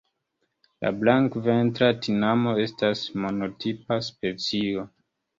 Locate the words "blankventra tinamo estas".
1.01-3.03